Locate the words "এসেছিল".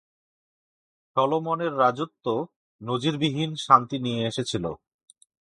4.27-4.65